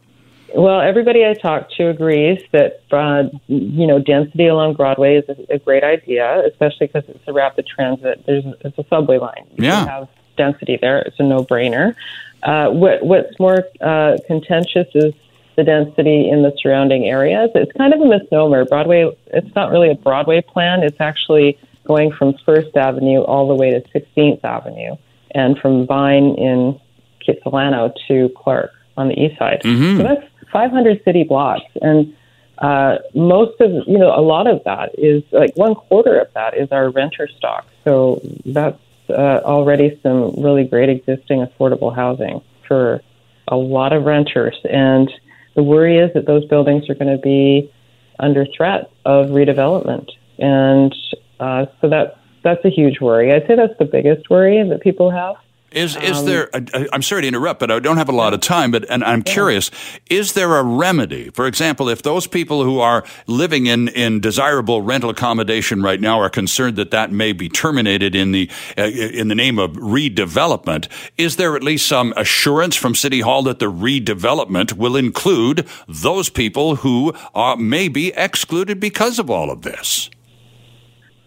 [0.54, 5.54] Well, everybody I talk to agrees that uh, you know density along Broadway is a,
[5.54, 8.24] a great idea, especially because it's a rapid transit.
[8.26, 9.46] There's it's a subway line.
[9.56, 9.86] You yeah.
[9.86, 10.98] have density there.
[11.00, 11.94] It's a no-brainer.
[12.42, 15.14] Uh, what, what's more uh, contentious is
[15.56, 17.50] the density in the surrounding areas.
[17.54, 18.64] It's kind of a misnomer.
[18.64, 19.10] Broadway.
[19.28, 20.82] It's not really a Broadway plan.
[20.82, 24.96] It's actually going from First Avenue all the way to 16th Avenue,
[25.32, 26.80] and from Vine in
[27.26, 29.62] Kitsilano to Clark on the east side.
[29.62, 29.98] Mm-hmm.
[29.98, 31.70] So that's 500 city blocks.
[31.80, 32.14] And
[32.58, 36.56] uh, most of you know a lot of that is like one quarter of that
[36.56, 37.66] is our renter stock.
[37.84, 43.02] So that's uh, already some really great existing affordable housing for
[43.48, 44.56] a lot of renters.
[44.70, 45.10] And
[45.54, 47.70] the worry is that those buildings are going to be
[48.18, 50.10] under threat of redevelopment.
[50.38, 50.94] And
[51.40, 53.32] uh, so that that's a huge worry.
[53.32, 55.36] I'd say that's the biggest worry that people have.
[55.74, 56.50] Is is um, there?
[56.54, 58.70] I, am sorry to interrupt, but I don't have a lot of time.
[58.70, 59.32] But and I'm yeah.
[59.32, 59.70] curious:
[60.10, 61.30] is there a remedy?
[61.30, 66.20] For example, if those people who are living in in desirable rental accommodation right now
[66.20, 70.88] are concerned that that may be terminated in the uh, in the name of redevelopment,
[71.16, 76.28] is there at least some assurance from City Hall that the redevelopment will include those
[76.28, 80.10] people who are may be excluded because of all of this?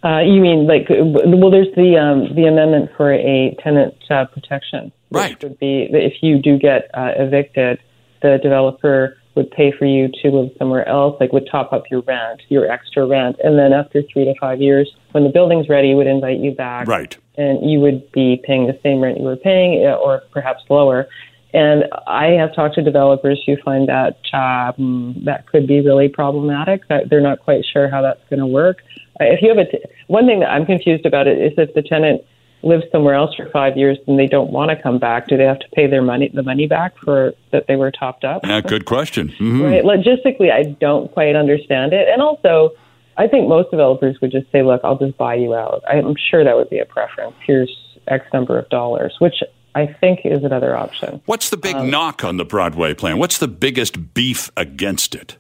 [0.06, 1.50] Uh, you mean like well?
[1.50, 5.44] There's the um, the amendment for a tenant uh, protection, which right.
[5.44, 7.80] would be if you do get uh, evicted,
[8.22, 12.02] the developer would pay for you to live somewhere else, like would top up your
[12.02, 15.96] rent, your extra rent, and then after three to five years, when the building's ready,
[15.96, 17.18] would invite you back, right?
[17.36, 21.08] And you would be paying the same rent you were paying, uh, or perhaps lower.
[21.54, 26.88] And I have talked to developers who find that um, that could be really problematic.
[26.90, 28.84] That they're not quite sure how that's going to work.
[29.20, 31.82] If you have a t- one thing that I'm confused about it is if the
[31.82, 32.22] tenant
[32.64, 35.44] lives somewhere else for five years and they don't want to come back, do they
[35.44, 38.46] have to pay their money the money back for that they were topped up?
[38.46, 39.34] Yeah, good question.
[39.40, 39.62] Mm-hmm.
[39.62, 39.84] Right.
[39.84, 42.72] Logistically, I don't quite understand it, and also.
[43.18, 46.44] I think most developers would just say, "Look, I'll just buy you out." I'm sure
[46.44, 47.34] that would be a preference.
[47.48, 47.74] Here's
[48.08, 49.36] X number of dollars, which
[49.76, 51.22] I think is another option.
[51.26, 53.18] What's the big um, knock on the Broadway plan?
[53.18, 55.38] What's the biggest beef against it?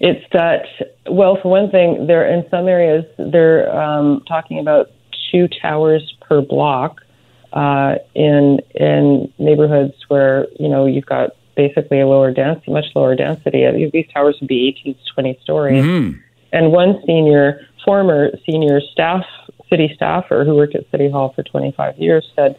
[0.00, 0.66] It's that,
[1.10, 4.90] well, for one thing, there in some areas they're um, talking about
[5.30, 7.00] two towers per block
[7.52, 13.16] uh, in in neighborhoods where you know you've got basically a lower density, much lower
[13.16, 13.90] density.
[13.92, 15.84] These towers would be 18 to 20 stories.
[15.84, 16.20] Mm-hmm.
[16.52, 19.24] And one senior, former senior staff,
[19.68, 22.58] city staffer who worked at City Hall for 25 years said,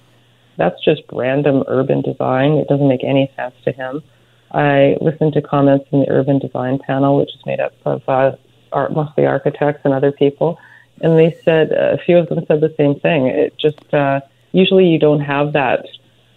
[0.58, 2.54] that's just random urban design.
[2.54, 4.04] It doesn't make any sense to him.
[4.52, 8.32] I listened to comments in the urban design panel, which is made up of uh,
[8.72, 10.58] art, mostly architects and other people,
[11.02, 13.28] and they said uh, a few of them said the same thing.
[13.28, 15.86] It just uh, usually you don't have that.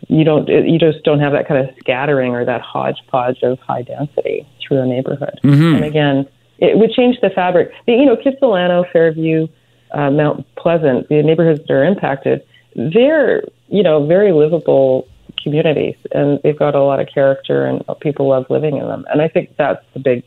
[0.08, 0.48] You don't.
[0.48, 4.82] You just don't have that kind of scattering or that hodgepodge of high density through
[4.82, 5.38] a neighborhood.
[5.42, 5.76] Mm-hmm.
[5.76, 7.72] And again, it would change the fabric.
[7.86, 9.48] The, you know, Kitsilano, Fairview,
[9.92, 12.44] uh, Mount Pleasant, the neighborhoods that are impacted,
[12.74, 15.08] they're you know very livable
[15.42, 19.04] communities, and they've got a lot of character, and people love living in them.
[19.10, 20.22] And I think that's the big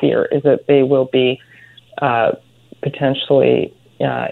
[0.00, 1.40] fear is that they will be
[2.00, 2.32] uh,
[2.82, 4.28] potentially uh,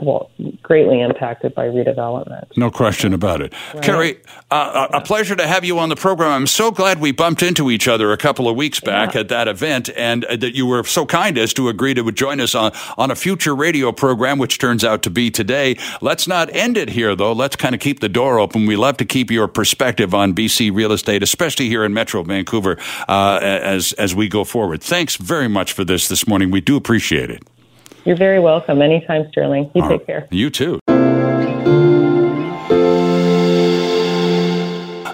[0.00, 0.30] well,
[0.62, 2.56] greatly impacted by redevelopment.
[2.56, 3.52] No question about it.
[3.74, 3.82] Right.
[3.82, 6.30] Kerry, uh, a pleasure to have you on the program.
[6.30, 9.20] I'm so glad we bumped into each other a couple of weeks back yeah.
[9.20, 12.40] at that event and uh, that you were so kind as to agree to join
[12.40, 15.76] us on, on a future radio program, which turns out to be today.
[16.00, 17.32] Let's not end it here, though.
[17.32, 18.66] Let's kind of keep the door open.
[18.66, 22.78] We love to keep your perspective on BC real estate, especially here in Metro Vancouver,
[23.08, 24.82] uh, as, as we go forward.
[24.82, 26.50] Thanks very much for this this morning.
[26.50, 27.42] We do appreciate it.
[28.04, 28.82] You're very welcome.
[28.82, 29.70] Anytime, Sterling.
[29.74, 30.26] You All take care.
[30.30, 30.80] You too.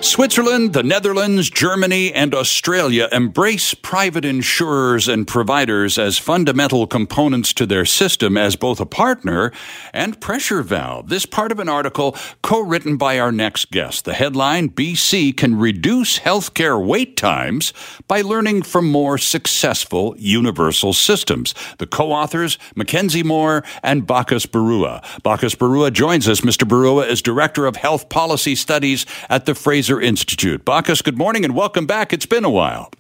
[0.07, 7.67] Switzerland, the Netherlands, Germany, and Australia embrace private insurers and providers as fundamental components to
[7.67, 9.51] their system as both a partner
[9.93, 11.09] and pressure valve.
[11.09, 14.05] This part of an article co-written by our next guest.
[14.05, 17.73] The headline, BC can reduce healthcare wait times
[18.07, 21.53] by learning from more successful universal systems.
[21.79, 25.03] The co-authors, Mackenzie Moir and Bacchus Barua.
[25.25, 26.43] Bacchus Barua joins us.
[26.43, 26.67] Mr.
[26.67, 30.65] Barua is Director of Health Policy Studies at the Fraser Institute.
[30.65, 32.13] Bacchus, good morning and welcome back.
[32.13, 32.91] It's been a while.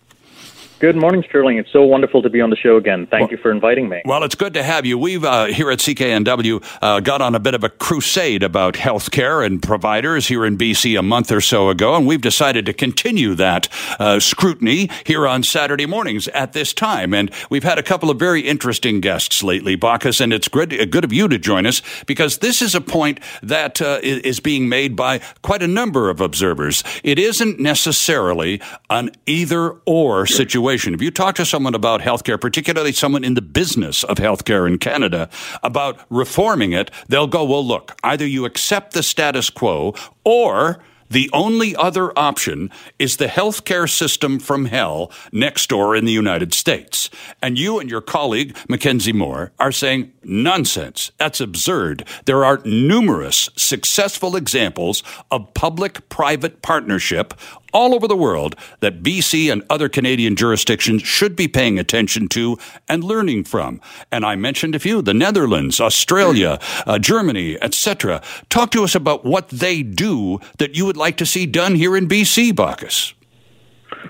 [0.79, 1.57] Good morning, Sterling.
[1.57, 3.07] It's so wonderful to be on the show again.
[3.07, 4.03] Thank well, you for inviting me.
[4.05, 4.99] Well, it's good to have you.
[4.99, 9.45] We've uh, here at CKNW uh, got on a bit of a crusade about healthcare
[9.45, 13.35] and providers here in BC a month or so ago, and we've decided to continue
[13.37, 17.15] that uh, scrutiny here on Saturday mornings at this time.
[17.15, 21.05] And we've had a couple of very interesting guests lately, Bacchus, and it's good, good
[21.05, 24.95] of you to join us because this is a point that uh, is being made
[24.95, 26.85] by quite a number of observers.
[27.03, 28.61] It isn't necessarily
[28.91, 30.94] an either or situation situation.
[30.94, 34.79] If you talk to someone about healthcare, particularly someone in the business of healthcare in
[34.79, 35.29] Canada,
[35.62, 41.31] about reforming it, they'll go, well, look, either you accept the status quo or the
[41.33, 47.11] only other option is the healthcare system from hell next door in the United States.
[47.40, 51.12] And you and your colleague, Mackenzie Moir, are saying, nonsense.
[51.18, 52.05] That's absurd.
[52.24, 57.35] There are numerous successful examples of public private partnership
[57.77, 62.57] all over the world that BC and other Canadian jurisdictions should be paying attention to
[62.89, 63.83] and learning from.
[64.11, 68.23] And I mentioned a few the Netherlands, Australia, uh, Germany, etc.
[68.49, 71.95] Talk to us about what they do that you would like to see done here
[71.99, 73.12] in BC, Bacchus.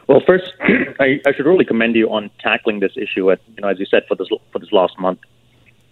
[0.06, 0.52] Well, first,
[1.00, 3.32] I, I, should really commend you on tackling this issue.
[3.32, 5.18] At you know, as you said, for this for this last month,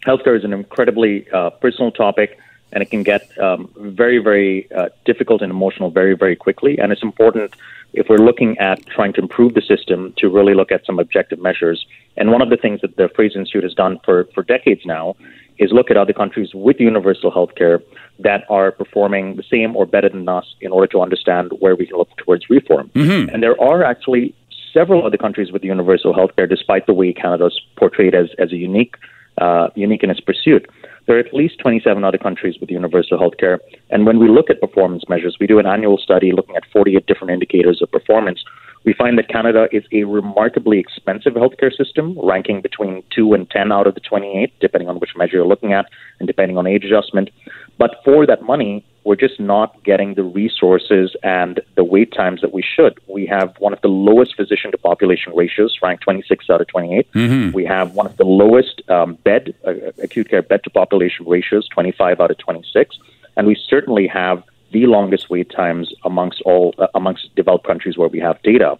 [0.06, 2.38] healthcare is an incredibly uh, personal topic,
[2.74, 6.78] and it can get um, very, very uh, difficult and emotional very, very quickly.
[6.78, 7.54] And it's important
[7.94, 11.40] if we're looking at trying to improve the system to really look at some objective
[11.40, 11.86] measures.
[12.16, 15.16] And one of the things that the Fraser Institute has done for for decades now
[15.58, 17.80] is look at other countries with universal health care
[18.18, 21.86] that are performing the same or better than us in order to understand where we
[21.86, 22.90] can look towards reform.
[22.94, 23.32] Mm-hmm.
[23.32, 24.34] And there are actually
[24.72, 28.52] several other countries with universal health care, despite the way Canada is portrayed as, as
[28.52, 28.96] a unique,
[29.38, 30.68] uh, unique in its pursuit.
[31.06, 33.60] There are at least 27 other countries with universal health care.
[33.90, 37.06] And when we look at performance measures, we do an annual study looking at 48
[37.06, 38.42] different indicators of performance
[38.84, 43.72] we find that Canada is a remarkably expensive healthcare system, ranking between 2 and 10
[43.72, 45.86] out of the 28, depending on which measure you're looking at
[46.20, 47.30] and depending on age adjustment.
[47.78, 52.52] But for that money, we're just not getting the resources and the wait times that
[52.52, 52.98] we should.
[53.06, 57.12] We have one of the lowest physician to population ratios, ranked 26 out of 28.
[57.12, 57.52] Mm-hmm.
[57.52, 61.68] We have one of the lowest um, bed, uh, acute care bed to population ratios,
[61.68, 62.98] 25 out of 26.
[63.36, 68.08] And we certainly have the longest wait times amongst all uh, amongst developed countries where
[68.08, 68.78] we have data.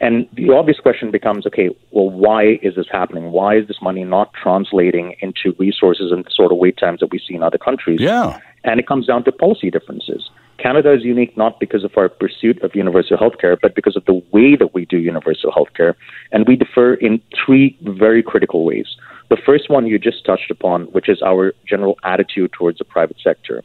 [0.00, 3.32] And the obvious question becomes, okay, well, why is this happening?
[3.32, 7.10] Why is this money not translating into resources and the sort of wait times that
[7.12, 8.00] we see in other countries?
[8.00, 8.38] Yeah.
[8.64, 10.30] And it comes down to policy differences.
[10.58, 14.04] Canada is unique not because of our pursuit of universal health care, but because of
[14.06, 15.96] the way that we do universal health care.
[16.32, 18.96] And we differ in three very critical ways.
[19.28, 23.16] The first one you just touched upon, which is our general attitude towards the private
[23.22, 23.62] sector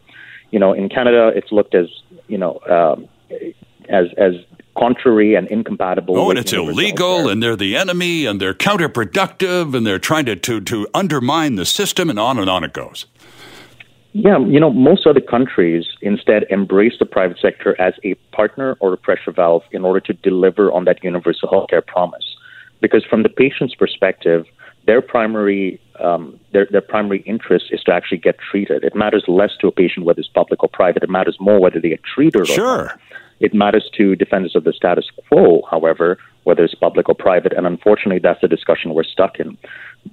[0.52, 1.88] you know, in Canada, it's looked as
[2.28, 3.08] you know um,
[3.90, 4.34] as as
[4.76, 6.18] contrary and incompatible.
[6.18, 10.36] Oh, and it's illegal, and they're the enemy, and they're counterproductive, and they're trying to,
[10.36, 13.06] to to undermine the system, and on and on it goes.
[14.18, 18.94] Yeah, you know, most other countries instead embrace the private sector as a partner or
[18.94, 22.24] a pressure valve in order to deliver on that universal healthcare promise.
[22.80, 24.46] Because from the patient's perspective,
[24.86, 28.84] their primary um, their, their primary interest is to actually get treated.
[28.84, 31.04] It matters less to a patient whether it's public or private.
[31.04, 32.66] It matters more whether they get treated sure.
[32.66, 33.00] or not.
[33.40, 37.66] It matters to defenders of the status quo, however, whether it's public or private, and
[37.68, 39.58] unfortunately, that's the discussion we're stuck in.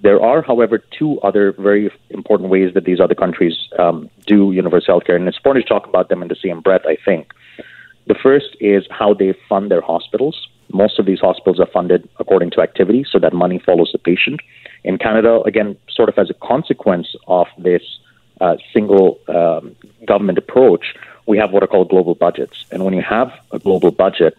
[0.03, 4.99] There are, however, two other very important ways that these other countries um, do universal
[4.99, 7.33] healthcare, and it's important to talk about them in the same breath, I think.
[8.07, 10.49] The first is how they fund their hospitals.
[10.73, 14.41] Most of these hospitals are funded according to activity, so that money follows the patient.
[14.85, 17.83] In Canada, again, sort of as a consequence of this
[18.41, 20.95] uh, single um, government approach,
[21.27, 22.65] we have what are called global budgets.
[22.71, 24.37] And when you have a global budget,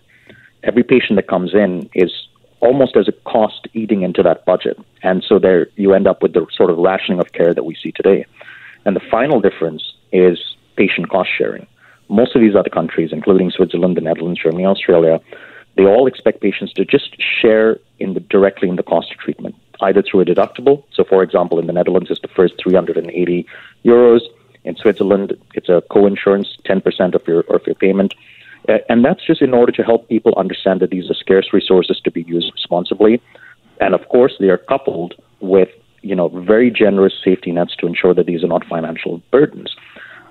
[0.63, 2.11] every patient that comes in is
[2.59, 4.77] almost as a cost eating into that budget.
[5.01, 7.75] And so there you end up with the sort of rationing of care that we
[7.75, 8.25] see today.
[8.85, 10.39] And the final difference is
[10.75, 11.67] patient cost sharing.
[12.09, 15.19] Most of these other countries, including Switzerland, the Netherlands, Germany, Australia,
[15.75, 19.55] they all expect patients to just share in the, directly in the cost of treatment
[19.81, 20.83] either through a deductible.
[20.93, 23.45] So, for example, in the Netherlands, it's the first 380
[23.83, 24.21] euros.
[24.63, 28.13] In Switzerland, it's a co-insurance, 10% of your of your payment,
[28.89, 32.11] and that's just in order to help people understand that these are scarce resources to
[32.11, 33.21] be used responsibly.
[33.81, 35.69] And of course, they are coupled with
[36.01, 39.75] you know very generous safety nets to ensure that these are not financial burdens.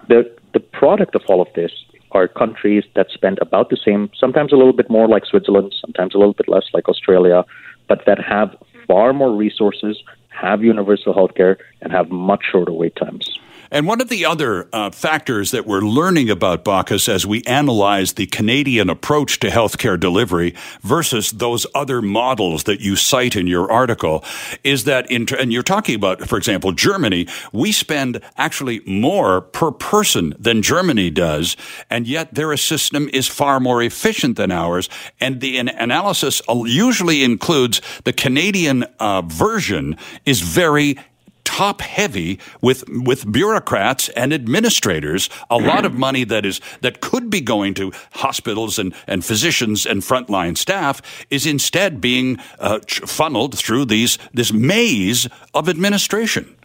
[0.09, 1.73] The the product of all of this
[2.13, 6.15] are countries that spend about the same, sometimes a little bit more like Switzerland, sometimes
[6.15, 7.45] a little bit less like Australia,
[7.89, 8.55] but that have
[8.87, 13.39] far more resources, have universal health care, and have much shorter wait times.
[13.73, 18.13] And one of the other uh, factors that we're learning about Bacchus as we analyze
[18.13, 23.73] the Canadian approach to healthcare delivery versus those other models that you cite in your
[23.73, 24.23] article
[24.63, 29.71] is that, in, and you're talking about, for example, Germany, we spend actually more per
[29.71, 31.57] person than Germany does,
[31.89, 34.91] and yet their system is far more efficient than ours.
[35.19, 40.99] And the analysis usually includes the Canadian uh, version is very
[41.45, 47.31] top heavy with with bureaucrats and administrators a lot of money that is that could
[47.31, 53.59] be going to hospitals and, and physicians and frontline staff is instead being uh, funneled
[53.59, 56.57] through these this maze of administration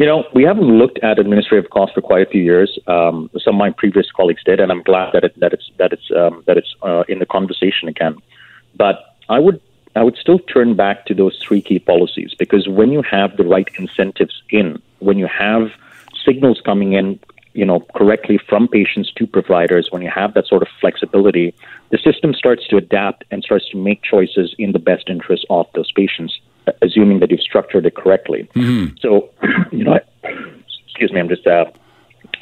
[0.00, 2.78] you know, we haven't looked at administrative costs for quite a few years.
[2.86, 5.92] Um, some of my previous colleagues did, and I'm glad that it, that it's that
[5.92, 8.16] it's um, that it's uh, in the conversation again.
[8.74, 8.96] But
[9.28, 9.60] I would
[9.96, 13.44] I would still turn back to those three key policies because when you have the
[13.44, 15.72] right incentives in, when you have
[16.24, 17.18] signals coming in
[17.52, 21.54] you know, correctly from patients to providers, when you have that sort of flexibility,
[21.90, 25.66] the system starts to adapt and starts to make choices in the best interest of
[25.74, 26.38] those patients,
[26.80, 28.48] assuming that you've structured it correctly.
[28.54, 28.96] Mm-hmm.
[29.00, 29.30] So,
[29.72, 30.00] you know, I,
[30.86, 31.66] excuse me, I'm just uh,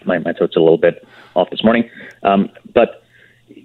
[0.05, 1.89] my my throat's a little bit off this morning,
[2.23, 3.03] um, but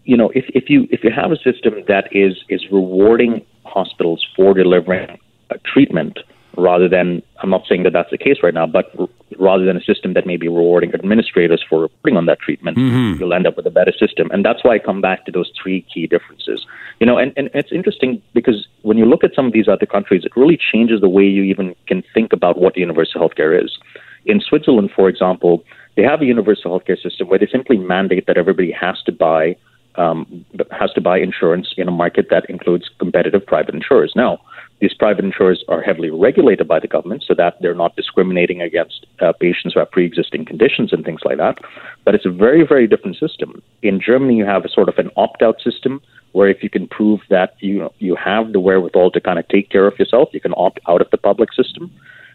[0.06, 4.26] you know, if, if you if you have a system that is is rewarding hospitals
[4.36, 6.20] for delivering a treatment
[6.58, 9.10] rather than I'm not saying that that's the case right now, but r-
[9.40, 13.20] rather than a system that may be rewarding administrators for reporting on that treatment, mm-hmm.
[13.20, 14.30] you'll end up with a better system.
[14.32, 16.66] And that's why I come back to those three key differences.
[17.00, 19.86] You know, and, and it's interesting because when you look at some of these other
[19.86, 23.78] countries, it really changes the way you even can think about what universal healthcare is.
[24.26, 25.64] In Switzerland, for example,
[25.96, 29.56] they have a universal healthcare system where they simply mandate that everybody has to buy
[29.96, 34.14] um, has to buy insurance in a market that includes competitive private insurers.
[34.16, 34.40] Now,
[34.80, 39.06] these private insurers are heavily regulated by the government so that they're not discriminating against
[39.22, 41.60] uh, patients who have pre existing conditions and things like that.
[42.04, 43.62] But it's a very, very different system.
[43.82, 46.02] In Germany, you have a sort of an opt out system
[46.34, 49.70] where if you can prove that you, you have the wherewithal to kind of take
[49.70, 51.92] care of yourself, you can opt out of the public system.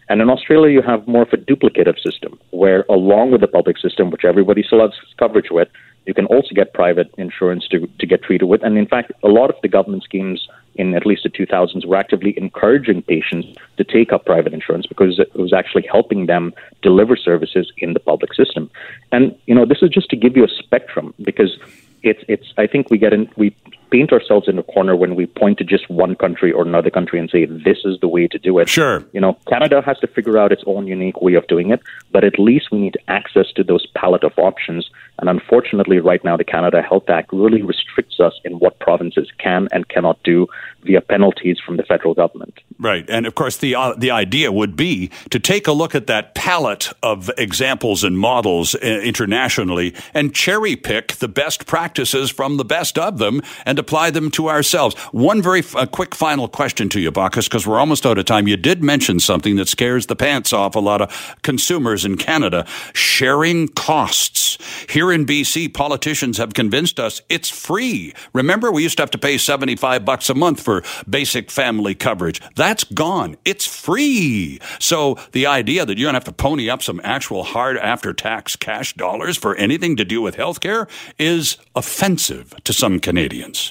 [0.07, 3.77] And in Australia, you have more of a duplicative system where, along with the public
[3.77, 5.67] system, which everybody still has coverage with,
[6.05, 8.63] you can also get private insurance to, to get treated with.
[8.63, 11.97] And in fact, a lot of the government schemes in at least the 2000s were
[11.97, 13.47] actively encouraging patients
[13.77, 17.99] to take up private insurance because it was actually helping them deliver services in the
[17.99, 18.69] public system.
[19.11, 21.57] And, you know, this is just to give you a spectrum because
[22.01, 23.53] it's, it's, I think we get in, we
[23.91, 27.19] paint ourselves in a corner when we point to just one country or another country
[27.19, 28.69] and say this is the way to do it.
[28.69, 29.03] Sure.
[29.11, 31.81] You know, Canada has to figure out its own unique way of doing it,
[32.11, 34.89] but at least we need access to those palette of options.
[35.19, 39.67] And unfortunately, right now, the Canada Health Act really restricts us in what provinces can
[39.71, 40.47] and cannot do
[40.83, 42.53] via penalties from the federal government.
[42.77, 46.07] Right, and of course, the uh, the idea would be to take a look at
[46.07, 52.55] that palette of examples and models uh, internationally and cherry pick the best practices from
[52.55, 54.95] the best of them and apply them to ourselves.
[55.11, 58.47] One very quick final question to you, Bacchus, because we're almost out of time.
[58.47, 62.65] You did mention something that scares the pants off a lot of consumers in Canada:
[62.93, 64.57] sharing costs.
[64.89, 68.13] Here in BC, politicians have convinced us it's free.
[68.33, 71.95] Remember, we used to have to pay seventy five bucks a month for basic family
[71.95, 72.41] coverage.
[72.55, 73.37] That's gone.
[73.45, 74.59] It's free.
[74.79, 78.13] So the idea that you're going to have to pony up some actual hard after
[78.13, 83.68] tax cash dollars for anything to do with healthcare is offensive to some Canadians.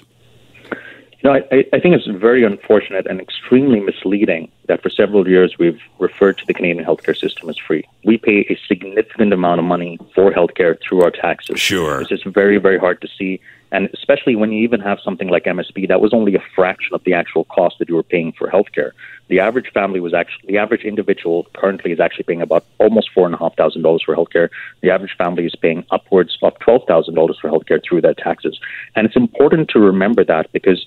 [1.20, 5.58] You know, I, I think it's very unfortunate and extremely misleading that for several years
[5.58, 7.84] we've referred to the Canadian healthcare system as free.
[8.04, 11.58] We pay a significant amount of money for healthcare through our taxes.
[11.58, 12.02] Sure.
[12.02, 13.40] It's just very, very hard to see
[13.70, 17.04] and especially when you even have something like MSP, that was only a fraction of
[17.04, 18.92] the actual cost that you were paying for healthcare.
[19.28, 23.26] The average family was actually, the average individual currently is actually paying about almost four
[23.26, 24.48] and a half thousand dollars for healthcare.
[24.80, 28.58] The average family is paying upwards of twelve thousand dollars for healthcare through their taxes.
[28.96, 30.86] And it's important to remember that because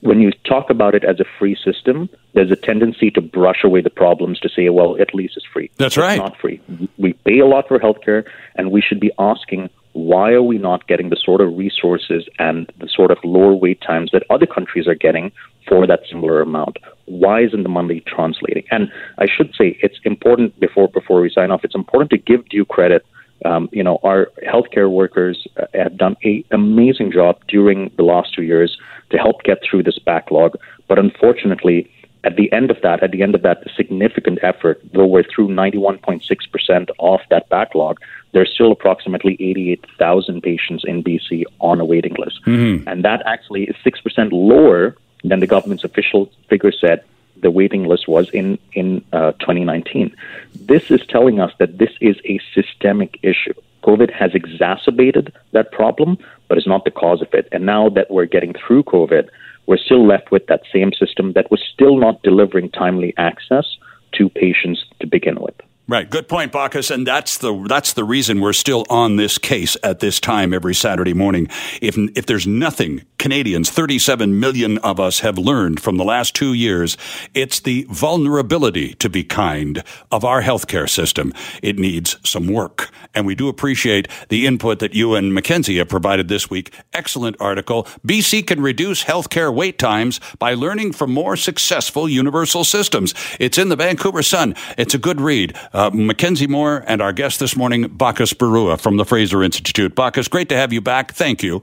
[0.00, 3.80] when you talk about it as a free system, there's a tendency to brush away
[3.80, 5.70] the problems to say, well, at least it's free.
[5.76, 6.18] That's it's right.
[6.18, 6.60] not free.
[6.98, 8.24] We pay a lot for healthcare,
[8.56, 12.70] and we should be asking why are we not getting the sort of resources and
[12.78, 15.32] the sort of lower wait times that other countries are getting
[15.66, 16.76] for that similar amount?
[17.06, 18.64] Why isn't the money translating?
[18.70, 21.64] And I should say it's important before before we sign off.
[21.64, 23.06] It's important to give due credit.
[23.46, 28.34] Um, you know, our healthcare workers uh, have done an amazing job during the last
[28.34, 28.76] two years
[29.10, 30.58] to help get through this backlog.
[30.88, 31.90] But unfortunately,
[32.24, 35.48] at the end of that, at the end of that significant effort, though we're through
[35.48, 38.00] 91.6% of that backlog,
[38.32, 42.44] there's still approximately 88,000 patients in BC on a waiting list.
[42.44, 42.88] Mm-hmm.
[42.88, 47.04] And that actually is 6% lower than the government's official figure said
[47.42, 50.14] the waiting list was in, in uh, 2019.
[50.54, 53.54] This is telling us that this is a systemic issue.
[53.84, 57.48] COVID has exacerbated that problem, but is not the cause of it.
[57.52, 59.28] And now that we're getting through COVID,
[59.66, 63.66] we're still left with that same system that was still not delivering timely access
[64.12, 65.54] to patients to begin with.
[65.88, 66.10] Right.
[66.10, 66.90] Good point, Bacchus.
[66.90, 70.74] And that's the, that's the reason we're still on this case at this time every
[70.74, 71.46] Saturday morning.
[71.80, 76.54] If, if there's nothing Canadians, 37 million of us have learned from the last two
[76.54, 76.96] years,
[77.34, 81.32] it's the vulnerability, to be kind, of our healthcare system.
[81.62, 82.90] It needs some work.
[83.14, 86.74] And we do appreciate the input that you and Mackenzie have provided this week.
[86.92, 87.84] Excellent article.
[88.06, 93.14] BC can reduce healthcare wait times by learning from more successful universal systems.
[93.38, 94.56] It's in the Vancouver Sun.
[94.76, 95.56] It's a good read.
[95.76, 99.94] Uh, Mackenzie Moir and our guest this morning, Bacchus Barua from the Fraser Institute.
[99.94, 101.12] Bacchus, great to have you back.
[101.12, 101.62] Thank you.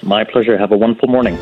[0.00, 0.56] My pleasure.
[0.56, 1.36] Have a wonderful morning.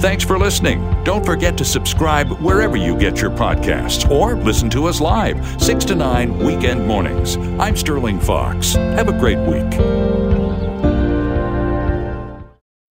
[0.00, 1.02] Thanks Thanks for listening.
[1.02, 5.84] Don't forget to subscribe wherever you get your podcasts or listen to us live, 6
[5.86, 7.38] to 9 weekend mornings.
[7.58, 8.74] I'm Sterling Fox.
[8.74, 9.99] Have a great week.